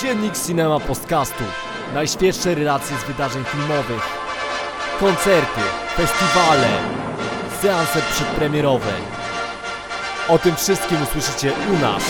[0.00, 1.44] Dziennik Cinema Podcastu.
[1.94, 4.02] Najświeższe relacje z wydarzeń filmowych.
[5.00, 5.60] Koncerty,
[5.96, 6.68] festiwale,
[7.60, 8.92] seanse przedpremierowe.
[10.28, 12.04] O tym wszystkim usłyszycie u nas.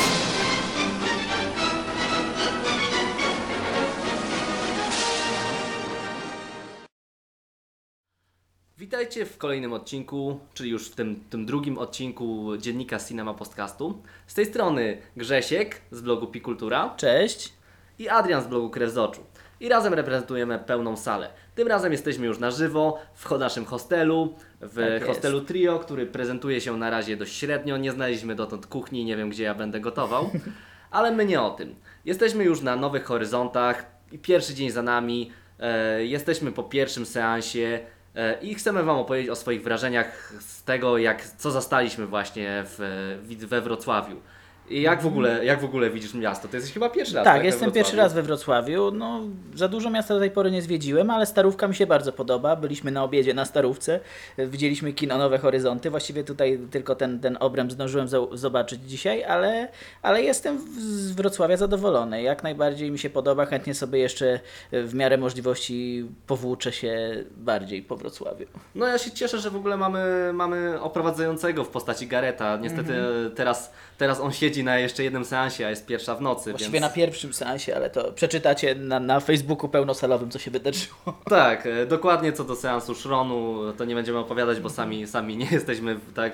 [8.78, 14.02] Witajcie w kolejnym odcinku, czyli już w tym, tym drugim odcinku dziennika Cinema Podcastu.
[14.26, 17.63] Z tej strony Grzesiek z blogu Pikultura Cześć.
[17.98, 19.20] I Adrian z blogu Krew z Oczu.
[19.60, 21.28] I razem reprezentujemy pełną salę.
[21.54, 25.06] Tym razem jesteśmy już na żywo w naszym hostelu, w Tak jest.
[25.06, 27.76] hostelu Trio, który prezentuje się na razie dość średnio.
[27.76, 30.30] Nie znaleźliśmy dotąd kuchni, nie wiem gdzie ja będę gotował,
[30.90, 31.74] ale my nie o tym.
[32.04, 35.30] Jesteśmy już na nowych horyzontach i pierwszy dzień za nami.
[35.60, 37.80] E, jesteśmy po pierwszym seansie
[38.14, 42.76] e, i chcemy Wam opowiedzieć o swoich wrażeniach z tego, jak, co zastaliśmy właśnie w,
[43.22, 44.20] w, we Wrocławiu.
[44.70, 46.48] I jak w, ogóle, jak w ogóle widzisz miasto?
[46.48, 48.90] To jesteś chyba pierwszy raz Tak, we jestem pierwszy raz we Wrocławiu.
[48.90, 49.20] No,
[49.54, 52.56] za dużo miasta do tej pory nie zwiedziłem, ale Starówka mi się bardzo podoba.
[52.56, 54.00] Byliśmy na obiedzie na Starówce,
[54.38, 55.90] widzieliśmy kino Nowe Horyzonty.
[55.90, 59.68] Właściwie tutaj tylko ten, ten obręb zdążyłem zo- zobaczyć dzisiaj, ale,
[60.02, 62.22] ale jestem z Wrocławia zadowolony.
[62.22, 63.46] Jak najbardziej mi się podoba.
[63.46, 64.40] Chętnie sobie jeszcze
[64.72, 68.46] w miarę możliwości powłóczę się bardziej po Wrocławiu.
[68.74, 72.56] No ja się cieszę, że w ogóle mamy, mamy oprowadzającego w postaci Gareta.
[72.56, 73.30] Niestety Mhm.
[73.34, 76.50] teraz, teraz on siedzi na jeszcze jednym seansie, a jest pierwsza w nocy.
[76.50, 76.82] Właściwie więc...
[76.82, 80.94] na pierwszym seansie, ale to przeczytacie na, na Facebooku pełnosalowym, co się wydarzyło.
[81.28, 85.46] Tak, e, dokładnie co do seansu Shronu, to nie będziemy opowiadać, bo sami, sami nie
[85.50, 86.32] jesteśmy w- tak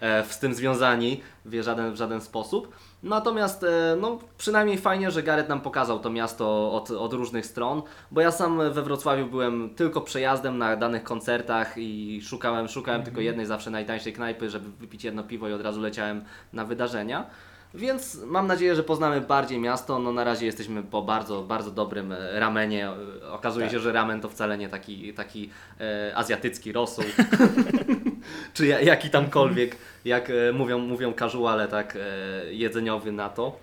[0.00, 2.72] e, e, z tym związani w żaden, w żaden sposób.
[3.06, 7.82] Natomiast e, no, przynajmniej fajnie, że Gareth nam pokazał to miasto od, od różnych stron,
[8.10, 13.20] bo ja sam we Wrocławiu byłem tylko przejazdem na danych koncertach i szukałem, szukałem tylko
[13.20, 17.26] jednej zawsze najtańszej knajpy, żeby wypić jedno piwo i od razu leciałem na wydarzenia.
[17.74, 19.98] Więc mam nadzieję, że poznamy bardziej miasto.
[19.98, 22.88] No na razie jesteśmy po bardzo, bardzo dobrym e, ramenie.
[22.88, 27.04] E, Okazuje się, że ramen to wcale nie taki, taki e, azjatycki rosół.
[28.54, 33.56] Czy ja, jaki tamkolwiek, jak e, mówią, mówią casuale, tak, e, jedzeniowy na to.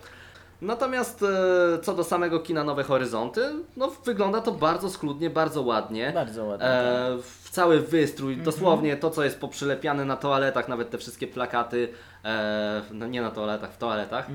[0.63, 3.41] Natomiast e, co do samego kina Nowe Horyzonty,
[3.78, 6.12] no wygląda to bardzo schludnie, bardzo ładnie.
[6.13, 6.68] Bardzo ładnie.
[6.68, 11.90] E, w cały wystrój, dosłownie to, co jest poprzylepiane na toaletach, nawet te wszystkie plakaty,
[12.25, 14.28] e, no nie na toaletach, w toaletach.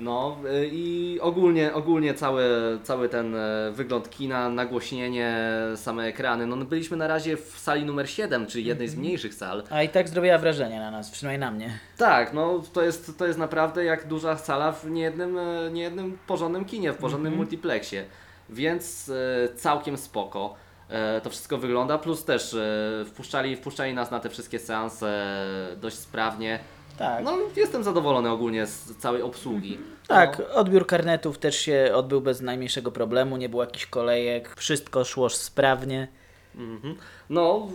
[0.00, 2.44] No e, i ogólnie, ogólnie cały,
[2.82, 5.36] cały ten e, wygląd kina, nagłośnienie,
[5.76, 6.46] same ekrany.
[6.46, 9.62] No byliśmy na razie w sali numer 7, czyli jednej z mniejszych sal.
[9.70, 11.78] A i tak zrobiła wrażenie na nas, przynajmniej na mnie.
[11.96, 16.64] Tak, no to jest, to jest naprawdę jak duża sala w niejednym, e, niejednym porządnym
[16.64, 18.04] kinie, w porządnym multiplexie.
[18.50, 20.54] Więc e, całkiem spoko.
[20.92, 25.36] E, to wszystko wygląda, plus też e, wpuszczali, wpuszczali nas na te wszystkie seanse
[25.80, 26.58] dość sprawnie.
[26.98, 27.24] Tak.
[27.24, 29.78] No jestem zadowolony ogólnie z całej obsługi.
[30.08, 35.04] Tak, No, odbiór karnetów też się odbył bez najmniejszego problemu, nie było jakichś kolejek, wszystko
[35.04, 36.08] szło sprawnie.
[36.56, 36.94] mhm.
[37.30, 37.68] no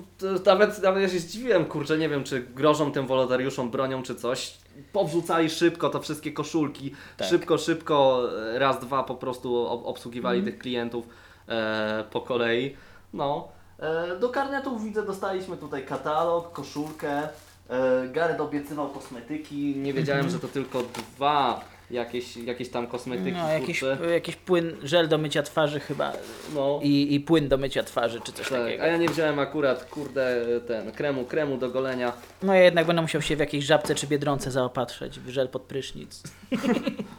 [0.45, 4.53] nawet, nawet ja się zdziwiłem, kurczę, nie wiem czy grożą tym wolontariuszom bronią czy coś.
[4.94, 7.27] Powrzucali szybko to wszystkie koszulki, Tak.
[7.27, 8.23] szybko, szybko,
[8.56, 10.53] e, raz, dwa po prostu ob- obsługiwali Mhm.
[10.53, 11.06] tych klientów
[11.50, 12.75] e, po kolei.
[13.13, 13.47] No,
[13.79, 17.29] e, do karnetów widzę dostaliśmy tutaj katalog, koszulkę.
[17.69, 23.31] E, Gareth obiecywał kosmetyki, nie wiedziałem, że to tylko dwa jakieś, jakieś tam kosmetyki.
[23.31, 24.13] No, jakiś, kurczę.
[24.13, 26.13] jakiś płyn, żel do mycia twarzy chyba
[26.56, 26.79] no.
[26.84, 28.84] i, i płyn do mycia twarzy, czy coś Tak, takiego.
[28.84, 32.13] a ja nie wziąłem akurat, kurde, ten kremu, kremu do golenia.
[32.44, 35.62] No ja jednak będę musiał się w jakiejś żabce czy biedronce zaopatrzyć, w żel pod
[35.62, 36.24] prysznic.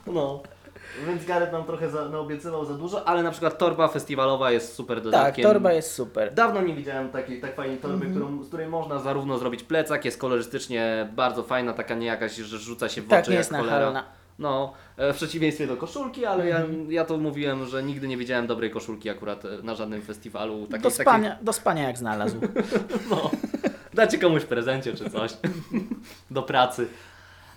[0.07, 0.43] No.
[1.07, 4.97] Więc Gareth nam trochę za, naobiecywał za dużo, ale na przykład torba festiwalowa jest super
[4.97, 5.43] Tak, dodatkiem.
[5.43, 6.35] torba jest super.
[6.35, 8.13] Dawno nie widziałem takiej tak fajnej torby, Mhm.
[8.13, 12.59] którą, z której można zarówno zrobić plecak, jest kolorystycznie bardzo fajna, taka nie jakaś, że
[12.59, 13.77] rzuca się w Tak, oczy nie jak jest cholera.
[13.79, 14.05] nachalna.
[14.39, 16.93] No, e, w przeciwieństwie do koszulki, ale ja, Mhm.
[16.93, 20.67] ja to mówiłem, że nigdy nie widziałem dobrej koszulki akurat e, na żadnym festiwalu.
[20.67, 22.41] Takiej, Do spania, do spania jak znalazł.
[22.41, 22.63] Takiej,
[23.11, 23.31] no,
[23.95, 25.33] dacie komuś prezencie czy coś.
[26.31, 26.87] do pracy.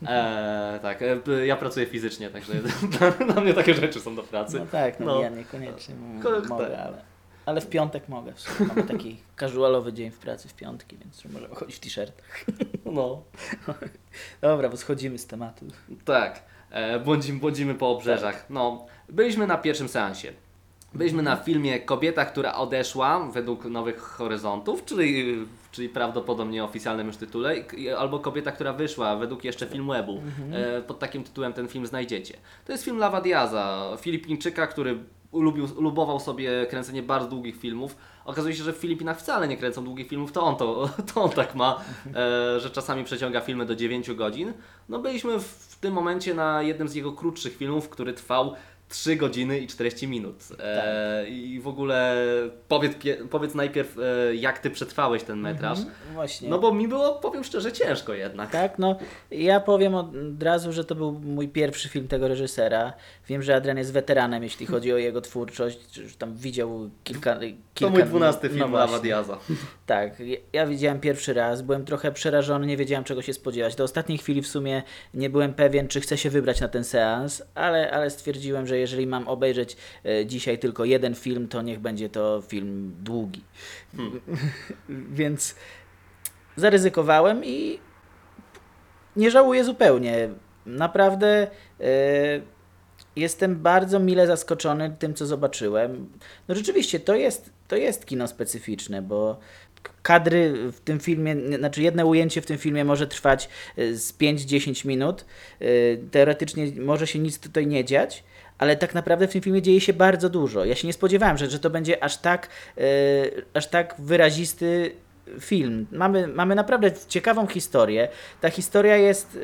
[0.07, 2.53] E, tak, e, ja pracuję fizycznie, także
[3.27, 4.59] dla, mnie takie rzeczy są do pracy.
[4.59, 5.21] No tak, no, No.
[5.21, 6.49] ja niekoniecznie m- Ko- tak.
[6.49, 7.01] mogę, ale,
[7.45, 8.33] ale w piątek mogę.
[8.33, 12.45] W sumie Mamy taki casualowy dzień w pracy w piątki, więc możemy chodzić w t-shirtach.
[12.85, 13.23] No.
[14.41, 15.65] Dobra, bo schodzimy z tematu.
[16.05, 18.45] Tak, e, błądzimy, błądzimy po obrzeżach.
[18.49, 20.33] No, byliśmy na pierwszym seansie.
[20.93, 25.37] Byliśmy na filmie Kobieta, która odeszła według Nowych Horyzontów, czyli,
[25.71, 27.55] czyli prawdopodobnie oficjalnym już tytule,
[27.97, 30.21] albo Kobieta, która wyszła według jeszcze Filmwebu.
[30.51, 32.37] E, pod takim tytułem ten film znajdziecie.
[32.65, 34.99] To jest film Lava Diaza, Filipińczyka, który
[35.33, 37.95] lubił, lubował sobie kręcenie bardzo długich filmów.
[38.25, 41.29] Okazuje się, że w Filipinach wcale nie kręcą długich filmów, to on, to, to on
[41.29, 41.83] tak ma,
[42.15, 44.53] e, że czasami przeciąga filmy do 9 godzin.
[44.89, 48.55] No byliśmy w tym momencie na jednym z jego krótszych filmów, który trwał
[48.91, 50.35] 3 godziny i 40 minut.
[50.59, 52.15] E, I w ogóle
[52.67, 52.93] powiedz,
[53.29, 55.79] powiedz najpierw, e, jak ty przetrwałeś ten metraż.
[55.79, 56.49] Mhm, właśnie.
[56.49, 58.51] No bo mi było, powiem szczerze, ciężko jednak.
[58.51, 58.95] Tak, no
[59.31, 62.93] ja powiem od razu, że to był mój pierwszy film tego reżysera.
[63.27, 67.39] Wiem, że Adrian jest weteranem, jeśli chodzi o jego twórczość, że tam widział kilka,
[67.89, 68.91] kilka To mój 12 no film właśnie.
[68.91, 69.37] Lava Diaza.
[69.85, 70.13] Tak,
[70.53, 73.75] ja- widziałem pierwszy raz, byłem trochę przerażony, nie wiedziałem czego się spodziewać.
[73.75, 74.83] Do ostatniej chwili w sumie
[75.13, 79.07] nie byłem pewien, czy chcę się wybrać na ten seans, ale, ale stwierdziłem, że jeżeli
[79.07, 83.43] mam obejrzeć e, dzisiaj tylko jeden film, to niech będzie to film długi.
[84.89, 85.55] Więc
[86.55, 87.79] zaryzykowałem i
[89.15, 90.29] nie żałuję zupełnie.
[90.65, 91.47] Naprawdę
[91.79, 91.85] e,
[93.15, 96.09] jestem bardzo mile zaskoczony tym, co zobaczyłem.
[96.47, 99.39] No rzeczywiście, to jest, to jest kino specyficzne, bo
[100.03, 104.85] kadry w tym filmie, znaczy jedno ujęcie w tym filmie może trwać e, z 5-10
[104.85, 105.25] minut.
[105.59, 105.65] E,
[106.11, 108.23] Teoretycznie może się nic tutaj nie dziać.
[108.57, 110.65] Ale tak naprawdę w tym filmie dzieje się bardzo dużo.
[110.65, 112.81] Ja się nie spodziewałem, że, że to będzie aż tak, e,
[113.53, 114.91] aż tak wyrazisty
[115.39, 115.87] film.
[115.91, 118.07] Mamy, mamy naprawdę ciekawą historię.
[118.41, 119.37] Ta historia jest.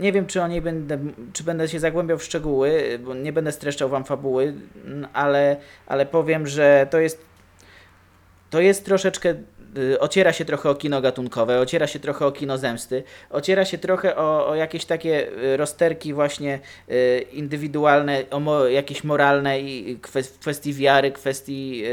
[0.00, 0.98] Nie wiem, czy o niej będę,
[1.32, 4.54] czy będę się zagłębiał w szczegóły, bo nie będę streszczał wam fabuły,
[5.12, 5.56] ale,
[5.86, 7.30] ale powiem, że to jest.
[8.50, 9.34] To jest troszeczkę.
[9.78, 13.78] y, Ociera się trochę o kino gatunkowe, ociera się trochę o kino zemsty, ociera się
[13.78, 16.58] trochę o, o jakieś takie y, rozterki właśnie
[16.90, 19.98] y, indywidualne, o mo, jakieś moralne i
[20.40, 21.84] kwestii wiary, kwestii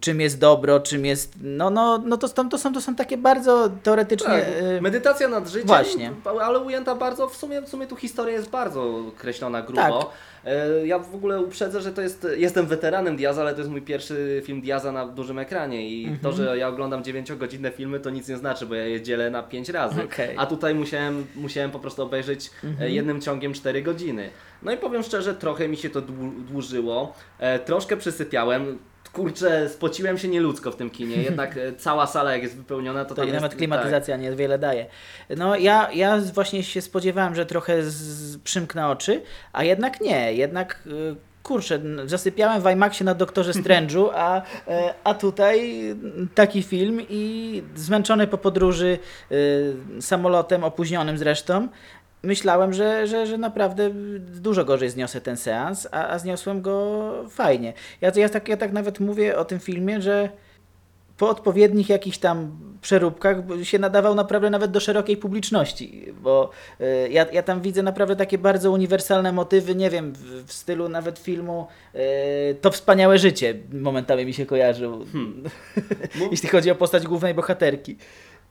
[0.00, 1.32] czym jest dobro, czym jest.
[1.42, 4.26] No, no, no to, to, są, to są takie bardzo teoretycznie.
[4.28, 4.44] Tak,
[4.78, 6.12] y, medytacja nad życiem, Właśnie.
[6.42, 9.82] ale ujęta bardzo, w sumie, w sumie tu historia jest bardzo kreślona grubo.
[9.82, 10.06] Tak.
[10.44, 13.82] E, Ja w ogóle uprzedzę, że to jest, jestem weteranem Diaza, ale to jest mój
[13.82, 16.18] pierwszy film Diaza na dużym ekranie i Mhm.
[16.20, 19.42] to, że ja oglądam 9-godzinne filmy to nic nie znaczy, bo ja je dzielę na
[19.42, 20.00] 5 razy.
[20.02, 20.38] Mhm.
[20.38, 22.50] a tutaj musiałem, musiałem po prostu obejrzeć
[22.80, 24.30] e, jednym ciągiem 4 godziny.
[24.62, 28.78] No i powiem szczerze, trochę mi się to dłu- dłużyło, e, troszkę przysypiałem,
[29.14, 33.08] Kurczę, spociłem się nieludzko w tym kinie, jednak e, cała sala jak jest wypełniona, to,
[33.08, 33.42] to tam i jest...
[33.42, 34.86] nawet klimatyzacja niewiele daje.
[35.36, 39.22] No ja, ja właśnie się spodziewałem, że trochę z, przymknę oczy,
[39.52, 45.14] a jednak nie, jednak y, kurczę, zasypiałem w IMAXie na Doktorze Strange'u, a, e, a
[45.14, 45.82] tutaj
[46.34, 48.98] taki film i zmęczony po podróży
[50.00, 51.68] samolotem, opóźnionym zresztą,
[52.24, 57.72] myślałem, że, że, że naprawdę dużo gorzej zniosę ten seans, a, a zniosłem go fajnie.
[58.00, 60.28] Ja, ja, tak, ja tak nawet mówię o tym filmie, że
[61.16, 66.50] po odpowiednich jakichś tam przeróbkach się nadawał naprawdę nawet do szerokiej publiczności, bo
[66.80, 70.88] y, ja, ja tam widzę naprawdę takie bardzo uniwersalne motywy, nie wiem, w, w stylu
[70.88, 71.98] nawet filmu y,
[72.60, 75.04] To wspaniałe życie momentami mi się kojarzył,
[76.30, 77.96] jeśli chodzi o postać głównej bohaterki.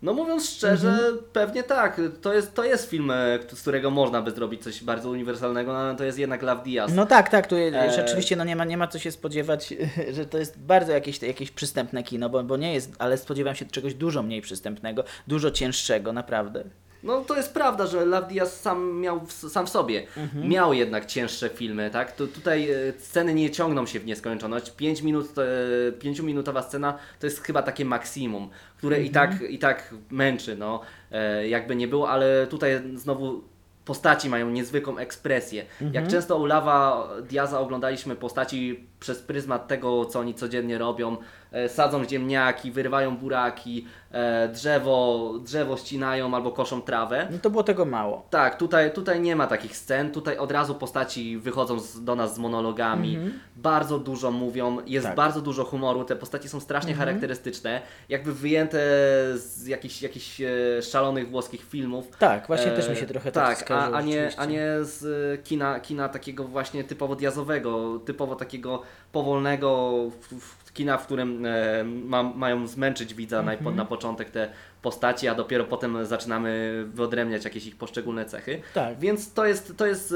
[0.04, 1.18] No mówiąc szczerze, Mhm.
[1.34, 2.02] pewnie tak.
[2.22, 5.80] To jest, to jest film, e, z którego można by zrobić coś bardzo uniwersalnego, no
[5.80, 6.92] ale to jest jednak Love Diaz.
[6.96, 9.74] No tak, tak, tu E, rzeczywiście no nie, ma, nie ma co się spodziewać,
[10.16, 13.66] że to jest bardzo jakieś, jakieś przystępne kino, bo, bo nie jest, ale spodziewam się
[13.66, 16.64] czegoś dużo mniej przystępnego, dużo cięższego, naprawdę.
[17.04, 20.08] No to jest prawda, że Love Diaz sam miał w, sam w sobie.
[20.18, 20.50] Mhm.
[20.50, 22.12] Miał jednak cięższe filmy, tak?
[22.12, 24.72] To tutaj e, sceny nie ciągną się w nieskończoność.
[24.72, 29.30] 5 minut, e, 5 minutowa scena to jest chyba takie maksimum, które i Mhm.
[29.40, 30.82] tak i tak męczy, no.
[31.12, 33.44] E, jakby nie było, ale tutaj znowu
[33.86, 35.62] postaci mają niezwykłą ekspresję.
[35.82, 35.94] Mhm.
[35.94, 41.18] Jak często u Lava Diaza oglądaliśmy postaci przez pryzmat tego, co oni codziennie robią, e,
[41.69, 47.28] sadzą ziemniaki, wyrywają buraki, e, drzewo, drzewo ścinają albo koszą trawę.
[47.31, 48.26] No to było tego mało.
[48.30, 52.36] Tak, tutaj, tutaj nie ma takich scen, tutaj od razu postaci wychodzą z, do nas
[52.36, 53.19] z monologami,
[53.56, 55.16] bardzo dużo mówią, jest Tak.
[55.16, 58.80] bardzo dużo humoru, te postaci są strasznie charakterystyczne, jakby wyjęte
[59.36, 62.18] z jakichś, jakichś e, szalonych włoskich filmów.
[62.19, 65.04] Tak, właśnie też mi E, się trochę tak, tak a, a, nie, a nie z
[65.40, 68.81] e, kina, kina takiego właśnie typowo diazowego, typowo takiego
[69.12, 69.92] powolnego
[70.22, 73.63] w, w kina, w którym e, ma, mają zmęczyć widza Mhm.
[73.63, 74.49] na, na początek te
[74.81, 78.61] postaci, a dopiero potem zaczynamy wyodrębniać jakieś ich poszczególne cechy.
[78.73, 78.99] Tak.
[78.99, 80.13] Więc to jest, to jest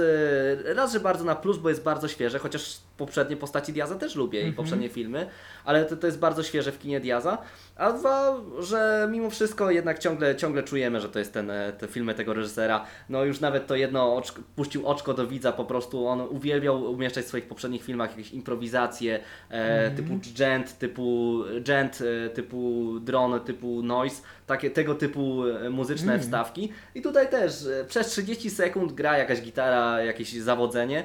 [0.67, 4.15] e, raz, że bardzo na plus, bo jest bardzo świeże, chociaż poprzednie postaci Diaza też
[4.15, 4.53] lubię Mhm.
[4.53, 5.27] i poprzednie filmy,
[5.65, 7.37] ale to, to jest bardzo świeże w kinie Diaza.
[7.75, 11.87] A dwa, że mimo wszystko jednak ciągle, ciągle czujemy, że to jest ten, e, te
[11.87, 12.85] filmy tego reżysera.
[13.09, 17.25] No już nawet to jedno oczko, puścił oczko do widza, po prostu on uwielbiał umieszczać
[17.25, 23.83] w swoich poprzednich filmach jakieś improwizacje e, typu Gent, typu Gent, e, typu Drone, typu
[23.83, 26.71] Noise, takie tego typu muzyczne wstawki.
[26.95, 27.53] I tutaj też
[27.87, 31.03] przez 30 sekund gra jakaś gitara, jakieś zawodzenie,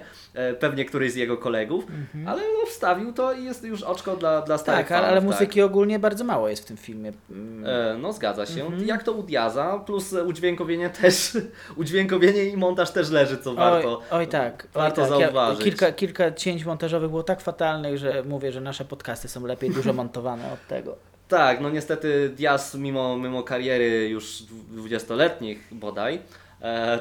[0.60, 1.81] pewnie któryś z jego kolegów.
[1.82, 5.20] Aktorów, ale no, wstawił to i jest już oczko dla, dla starych Tak, ale, ale
[5.20, 7.12] muzyki ogólnie bardzo mało jest w tym filmie.
[7.30, 8.64] Mm, E, no zgadza się.
[8.66, 8.86] Mhm.
[8.86, 11.38] Jak to u Diaza, plus udźwiękowienie też,
[11.76, 13.98] udźwiękowienie i montaż też leży, co warto.
[13.98, 14.66] Oj, oj tak.
[14.74, 15.20] warto oj, tak.
[15.20, 15.64] zauważyć.
[15.64, 19.92] kilka, kilka cięć montażowych było tak fatalnych, że mówię, że nasze podcasty są lepiej dużo
[20.02, 20.96] montowane od tego.
[21.28, 24.42] Tak, no niestety Diaz mimo, mimo kariery już
[24.74, 26.18] 20-letnich bodaj,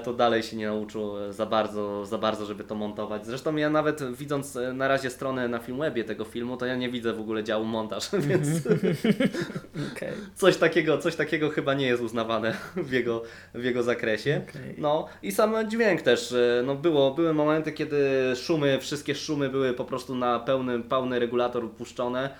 [0.03, 3.25] to dalej się nie nauczył e, za bardzo, za bardzo, żeby to montować.
[3.25, 6.89] Zresztą ja nawet widząc e, na razie stronę na Filmwebie tego filmu, to ja nie
[6.89, 8.47] widzę w ogóle działu montaż, więc
[9.95, 10.13] Okay.
[10.35, 12.53] coś takiego, coś takiego chyba nie jest uznawane
[12.87, 14.41] w jego, w jego zakresie.
[14.49, 14.75] Okej.
[14.77, 19.73] No i sam dźwięk też, e, no było, były momenty, kiedy szumy, wszystkie szumy były
[19.73, 22.31] po prostu na pełny, pełny regulator puszczone, e,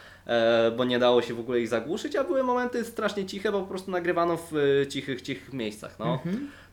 [0.78, 3.68] bo nie dało się w ogóle ich zagłuszyć, a były momenty strasznie ciche, bo po
[3.68, 6.20] prostu nagrywano w e, cichych, cichych miejscach, no.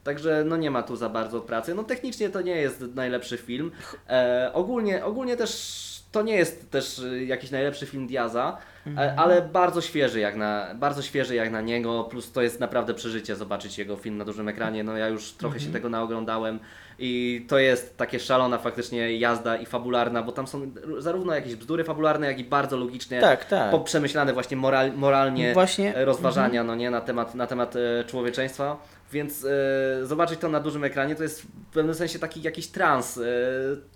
[0.05, 1.75] Także no nie ma tu za bardzo pracy.
[1.75, 3.71] No technicznie to nie jest najlepszy film.
[4.09, 5.79] E, ogólnie, ogólnie też
[6.13, 8.59] to nie jest też e, jakiś najlepszy film Diaza,
[8.97, 12.95] e, ale bardzo świeży jak na bardzo świeży jak na niego, plus to jest naprawdę
[12.95, 14.85] przeżycie zobaczyć jego film na dużym ekranie.
[14.85, 16.61] No ja już trochę się tego naoglądałem
[16.99, 21.85] i to jest takie szalona faktycznie jazda i fabularna, bo tam są zarówno jakieś bzdury
[21.85, 23.71] fabularne, jak i bardzo logicznie Tak, tak.
[23.71, 28.77] poprzemyślane właśnie moral, moralnie Właśnie- e, rozważania no nie, na temat, na temat e, człowieczeństwa.
[29.13, 33.19] Więc e, zobaczyć to na dużym ekranie to jest w pewnym sensie taki jakiś trans.
[33.19, 33.23] E,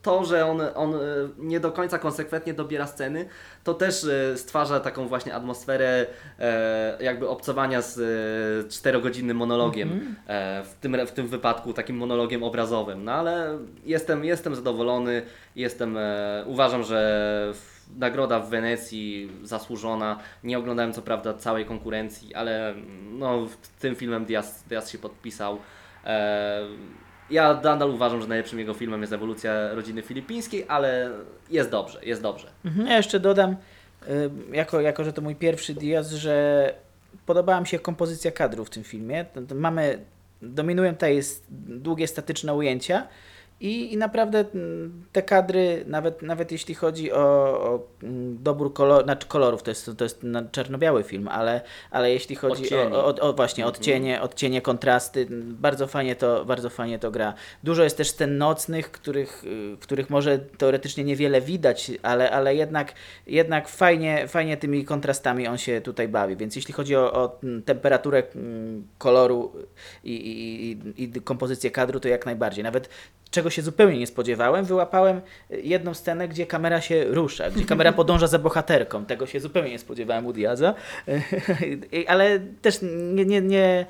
[0.03, 0.95] to, że on, on
[1.39, 3.27] nie do końca konsekwentnie dobiera sceny,
[3.65, 4.07] to też
[4.37, 6.07] stwarza taką właśnie atmosferę
[7.01, 10.17] jakby obcowania z czterogodzinnym monologiem.
[10.27, 12.92] E, w, tym, w tym wypadku takim monologiem obrazowym.
[12.97, 15.23] No ale jestem, jestem zadowolony.
[15.57, 17.53] Jestem, e, uważam, że
[17.99, 20.19] nagroda w Wenecji zasłużona.
[20.45, 22.75] Nie oglądałem co prawda całej konkurencji, ale
[23.11, 25.59] no, w- tym filmem Diaz, Diaz się podpisał.
[26.05, 26.61] E,
[27.31, 31.11] ja nadal uważam, że najlepszym jego filmem jest ewolucja rodziny filipińskiej, ale
[31.51, 32.49] jest dobrze, jest dobrze.
[32.65, 36.75] Mhm, Ja jeszcze dodam, y, jako, jako że to mój pierwszy Diaz, że
[37.27, 39.25] podobała mi się kompozycja kadrów w tym filmie.
[39.55, 39.99] Mamy,
[40.43, 41.21] dominują tutaj
[41.69, 43.09] długie statyczne ujęcia
[43.63, 49.05] i, i naprawdę mm, te kadry, nawet, nawet jeśli chodzi o, o mm, dobór kolor,
[49.05, 52.93] znaczy kolorów, to jest, to jest na- czarno-biały film, ale, ale jeśli chodzi Odcieni.
[52.93, 57.35] o, o, o właśnie odcienie, odcienie, kontrasty, bardzo fajnie, to, bardzo fajnie to gra.
[57.65, 62.93] Dużo jest też scen nocnych, których, y, których może teoretycznie niewiele widać, ale, ale jednak,
[63.27, 66.37] jednak fajnie, fajnie tymi kontrastami on się tutaj bawi.
[66.37, 69.53] Więc jeśli chodzi o, o mm, temperaturę mm, koloru
[70.05, 72.65] i, i, i, i kompozycję kadru, to jak najbardziej.
[72.65, 72.89] Nawet
[73.33, 75.21] czego się zupełnie nie spodziewałem, wyłapałem
[75.51, 79.05] jedną scenę, gdzie kamera się rusza, gdzie kamera podąża za bohaterką.
[79.05, 80.75] Tego się zupełnie nie spodziewałem u Diaza.
[81.93, 82.79] I- Ale też
[83.15, 83.87] nie, nie, nie,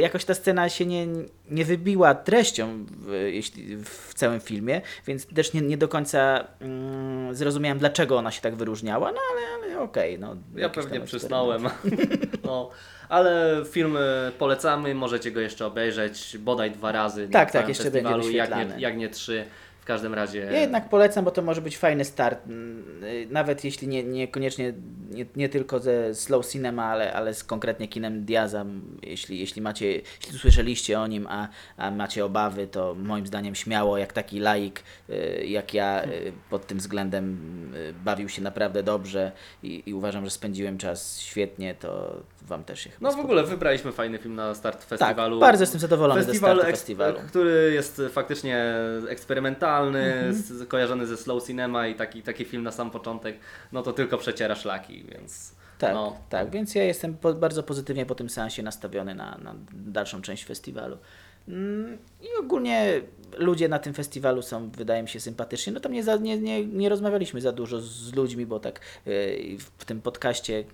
[0.00, 1.06] jakoś ta scena się nie,
[1.50, 3.42] nie wybiła treścią w,
[3.84, 8.54] w całym filmie, więc też nie, nie do końca mm, zrozumiałem, dlaczego ona się tak
[8.56, 10.18] wyróżniała, no ale, ale okej.
[10.18, 11.62] no, Ja pewnie przysnąłem.
[12.46, 12.70] no,
[13.08, 14.00] ale film e,
[14.38, 17.28] polecamy, możecie go jeszcze obejrzeć bodaj dwa razy.
[17.28, 19.44] Tak, tak, jeszcze festiwalu, będzie jak nie, jak nie trzy.
[19.86, 20.38] W każdym razie.
[20.40, 24.72] Ja jednak polecam, bo to może być fajny start, mm, y, nawet jeśli nie, niekoniecznie
[25.10, 28.64] nie, nie tylko ze slow cinema, ale, ale z konkretnie kinem Diaza.
[29.02, 33.98] Jeśli, jeśli macie, jeśli słyszeliście o nim, a, a macie obawy, to moim zdaniem śmiało,
[33.98, 37.38] jak taki laik, y, jak ja y, pod tym względem
[38.04, 42.90] bawił się naprawdę dobrze i, i uważam, że spędziłem czas świetnie, to Wam też się
[42.90, 45.40] chyba No w ogóle wybraliśmy fajny film na start Tak, festiwalu.
[45.40, 47.18] bardzo jestem zadowolony ze Festiwal, startu eks- festiwalu.
[47.28, 48.64] który jest faktycznie
[49.08, 50.34] eksperymentalny, Mhm.
[50.34, 53.38] z, kojarzony ze slow cinema i taki, taki film na sam początek,
[53.72, 58.06] no to tylko przeciera szlaki, więc Tak, no, tak, więc ja jestem po, bardzo pozytywnie
[58.06, 60.98] po tym seansie nastawiony na, na dalszą część festiwalu.
[61.48, 63.02] Mm, I ogólnie
[63.38, 65.72] ludzie na tym festiwalu są, wydaje mi się, sympatyczni.
[65.72, 69.58] No tam nie, za, nie, nie, nie rozmawialiśmy za dużo z ludźmi, bo tak yy,
[69.78, 70.64] w tym podcaście,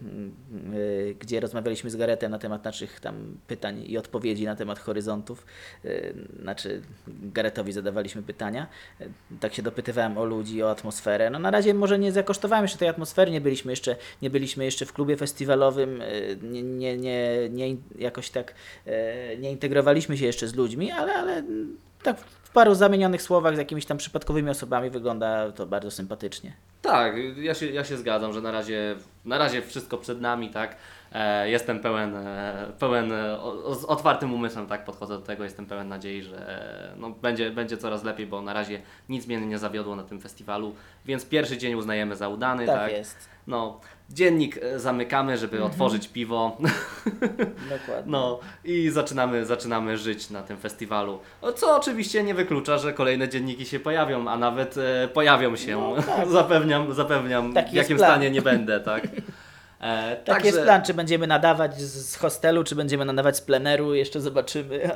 [0.72, 5.46] yy, gdzie rozmawialiśmy z Garetem na temat naszych tam pytań i odpowiedzi na temat horyzontów,
[5.84, 8.66] yy, znaczy Garetowi zadawaliśmy pytania,
[9.40, 11.30] tak się dopytywałem o ludzi, o atmosferę.
[11.30, 14.86] No na razie może nie zakosztowałem jeszcze tej atmosfery, nie byliśmy jeszcze, nie byliśmy jeszcze
[14.86, 16.02] w klubie festiwalowym,
[16.42, 18.54] nie, nie, nie, nie jakoś tak
[19.38, 23.58] nie integrowaliśmy się jeszcze z ludźmi, ale, ale mm, tak w paru zamienionych słowach z
[23.58, 26.52] jakimiś tam przypadkowymi osobami wygląda to bardzo sympatycznie.
[26.82, 30.76] Tak, ja się, ja się zgadzam, że na razie, na razie wszystko przed nami, tak.
[31.14, 33.38] E, jestem pełen, e, pełen e,
[33.80, 38.04] z otwartym umysłem tak podchodzę do tego, jestem pełen nadziei, że no, będzie, będzie coraz
[38.04, 40.74] lepiej, bo na razie nic mnie nie zawiodło na tym festiwalu,
[41.06, 42.92] więc pierwszy dzień uznajemy za udany, Tak, tak?
[42.92, 43.32] jest.
[43.46, 46.56] No, dziennik zamykamy, żeby otworzyć piwo.
[47.78, 48.12] Dokładnie.
[48.12, 51.18] No i zaczynamy, zaczynamy żyć na tym festiwalu.
[51.56, 55.76] Co oczywiście nie wyklucza, że kolejne dzienniki się pojawią, a nawet e, pojawią się.
[55.76, 56.28] No, tak.
[56.38, 59.02] zapewniam, zapewniam Taki w jakim stanie nie będę, tak?
[59.82, 63.94] E, Tak także- jest plan, czy będziemy nadawać z, hostelu, czy będziemy nadawać z pleneru,
[63.94, 64.90] jeszcze zobaczymy.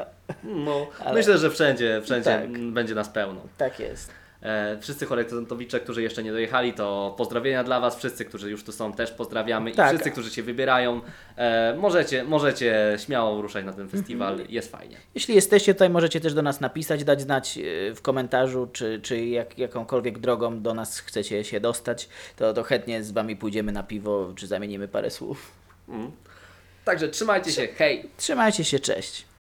[0.45, 2.59] No, Ale- Myślę, że wszędzie, wszędzie Tak.
[2.59, 3.41] będzie nas pełno.
[3.59, 4.11] Tak jest.
[4.43, 7.97] E, wszyscy horyzontowicze, którzy jeszcze nie dojechali, to pozdrowienia dla Was.
[7.97, 9.73] Wszyscy, którzy już tu są, też pozdrawiamy.
[9.73, 9.87] Tak.
[9.87, 11.01] I wszyscy, którzy się wybierają,
[11.37, 14.33] e, możecie, możecie śmiało ruszać na ten festiwal.
[14.33, 14.51] Mhm.
[14.51, 14.97] Jest fajnie.
[15.15, 19.25] Jeśli jesteście tutaj, możecie też do nas napisać, dać znać e, w komentarzu, czy, czy
[19.27, 23.83] jak, jakąkolwiek drogą do nas chcecie się dostać, to, to chętnie z Wami pójdziemy na
[23.83, 25.53] piwo, czy zamienimy parę słów.
[26.85, 27.69] Także trzymajcie się.
[27.79, 28.11] Hej!
[28.17, 29.36] Trzymajcie się, cześć.